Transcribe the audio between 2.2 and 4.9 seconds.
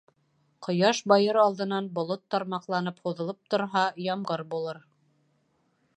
тармаҡланып һуҙылып торһа, ямғыр булыр.